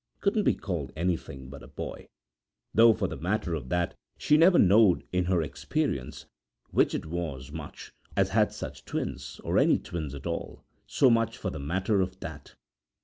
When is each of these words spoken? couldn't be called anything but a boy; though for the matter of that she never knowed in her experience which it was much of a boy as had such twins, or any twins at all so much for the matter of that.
couldn't 0.19 0.45
be 0.45 0.55
called 0.55 0.91
anything 0.95 1.47
but 1.47 1.61
a 1.61 1.67
boy; 1.67 2.07
though 2.73 2.91
for 2.91 3.07
the 3.07 3.15
matter 3.21 3.53
of 3.53 3.69
that 3.69 3.93
she 4.17 4.35
never 4.35 4.57
knowed 4.57 5.03
in 5.11 5.25
her 5.25 5.43
experience 5.43 6.25
which 6.71 6.95
it 6.95 7.05
was 7.05 7.51
much 7.51 7.89
of 7.89 7.89
a 7.89 7.89
boy 8.17 8.21
as 8.21 8.29
had 8.31 8.51
such 8.51 8.83
twins, 8.83 9.39
or 9.43 9.59
any 9.59 9.77
twins 9.77 10.15
at 10.15 10.25
all 10.25 10.65
so 10.87 11.07
much 11.11 11.37
for 11.37 11.51
the 11.51 11.59
matter 11.59 12.01
of 12.01 12.19
that. 12.19 12.55